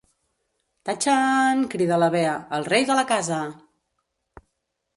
[0.89, 1.61] Tatxaaan...
[1.67, 3.41] –crida la Bea–, el rei de la casa!